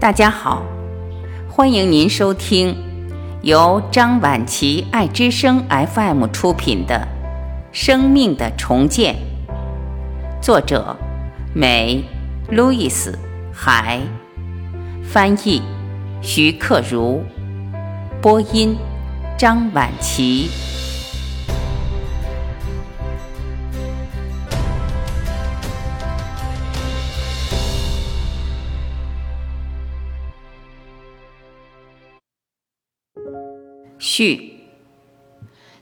[0.00, 0.62] 大家好，
[1.46, 2.74] 欢迎您收听
[3.42, 6.94] 由张晚琪爱之声 FM 出品的
[7.70, 9.14] 《生命的重建》，
[10.42, 10.96] 作者
[11.52, 12.02] 美
[12.48, 13.18] 路易斯
[13.52, 14.00] 海，
[15.04, 15.60] 翻译
[16.22, 17.20] 徐克如，
[18.22, 18.74] 播音
[19.36, 20.48] 张晚琪。
[34.10, 34.54] 序。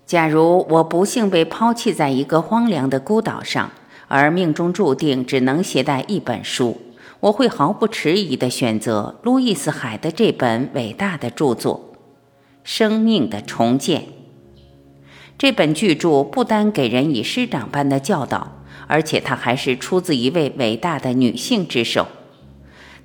[0.04, 3.70] 假如我不幸被抛弃在一个荒凉的孤岛上，
[4.06, 6.78] 而命中注定只能携带一本书，
[7.20, 11.92] 我会毫不迟疑地选择路易斯·海的这本伟大的著作
[12.62, 14.00] 《生命的重建》。
[15.38, 22.06] 这本巨著不单给人以师长般的教导，而且它还是出自一位伟大的女性之手。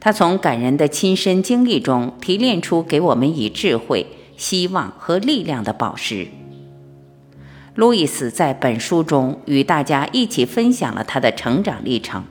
[0.02, 4.06] 她从感人的亲身经历中提炼出给我们以智慧。
[4.38, 6.28] 希望和力量的宝石。
[7.76, 12.24] 路易斯在本书中与大家一起分享了他的成长历程。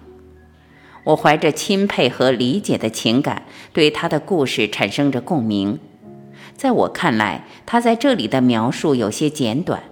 [1.05, 3.43] 我怀着钦佩和理解的情感，
[3.73, 5.81] 对他的故事产生着共鸣。
[6.55, 9.83] 在我看来，他在这里的描述有些简短，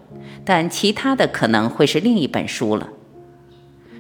[0.44, 2.91] 但其他的可能会是另一本书了。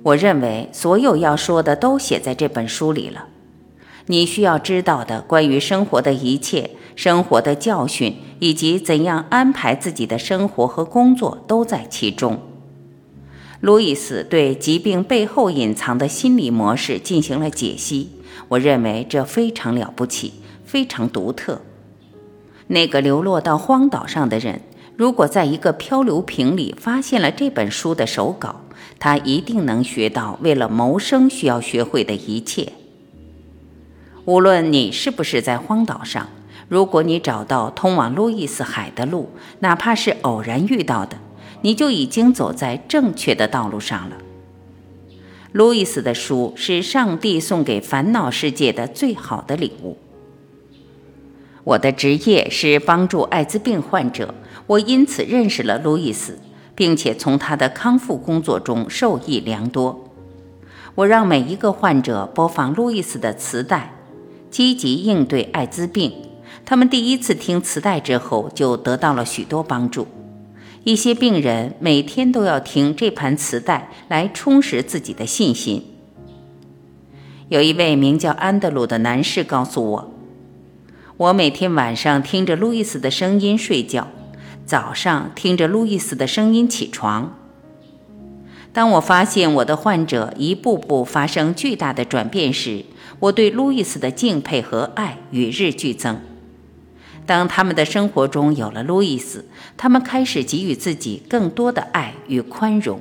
[0.04, 3.26] 我认为所有要说的都写在这本书里了。
[4.10, 6.70] 你需要知道的关于生活的一切。
[6.96, 12.40] 生活的教训以及怎样安排自己的生活和工作都在其中。
[13.60, 18.10] 路易斯对疾病背后隐藏的心理模式进行了解析，
[18.48, 21.62] 我认为这非常了不起，非常独特。
[22.66, 24.60] 那个流落到荒岛上的人，
[24.96, 28.62] 如果在一个漂流瓶里发现了这本书的手稿，
[28.98, 32.72] 他一定能学到为了谋生需要学会的一切。
[34.30, 36.28] 无论你是不是在荒岛上。
[36.68, 39.28] 如果你找到通往路易斯海的路，
[39.58, 41.16] 哪怕是偶然遇到的，
[41.62, 44.18] 你就已经走在正确的道路上了。
[45.50, 49.98] 路易斯的书是上帝送给烦恼世界的最好的礼物。
[51.64, 54.32] 我的职业是帮助艾滋病患者，
[54.68, 56.38] 我因此认识了路易斯，
[56.76, 60.08] 并且从他的康复工作中受益良多。
[60.94, 63.92] 我让每一个患者播放路易斯的磁带，
[64.50, 66.12] 积极应对艾滋病。
[66.64, 70.06] 他们第一次听磁带之后，就得到了许多帮助。
[70.84, 75.84] 一些病人每天都要听这盘磁带来充实自己的信心。
[77.48, 80.12] 有一位名叫安德鲁的男士告诉我
[81.18, 84.08] ：“我每天晚上听着路易斯的声音睡觉，
[84.64, 87.39] 早上听着路易斯的声音起床。
[88.72, 92.84] 当我发现我的患者一步步发生巨大的转变时，
[93.18, 96.20] 我对路易斯的敬佩和爱与日俱增。”
[97.26, 99.44] 当他们的生活中有了路易斯，
[99.76, 103.00] 他们开始给予自己更多的爱与宽容。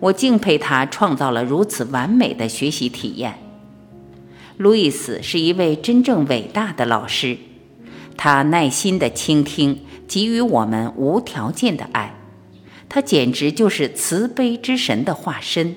[0.00, 3.38] 我敬佩他创造了如此完美的学习体验。
[4.58, 7.38] 路易斯是一位真正伟大的老师，
[8.16, 12.17] 他耐心地倾听，给予我们无条件的爱。
[12.88, 15.76] 他简直就是慈悲之神的化身。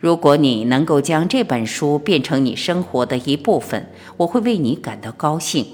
[0.00, 5.66] 如果你能够将这本书变成你生活的一部分，我会为你感到高兴。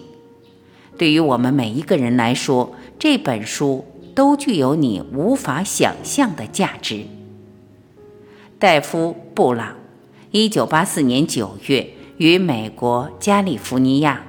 [0.97, 3.85] 对于我们每一个人来说，这本书
[4.15, 7.05] 都具有你无法想象的价值。
[8.59, 9.77] 戴夫·布朗，
[10.31, 14.25] 一九八四年九月于美国加利福尼亚